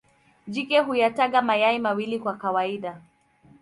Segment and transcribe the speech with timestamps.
[0.47, 3.01] Jike huyataga mayai mawili kwa kawaida.